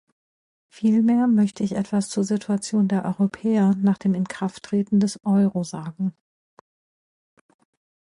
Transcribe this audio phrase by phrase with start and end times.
[0.67, 6.15] Vielmehr möchte ich etwas zur Situation der Europäer nach dem Inkrafttreten des Euro sagen.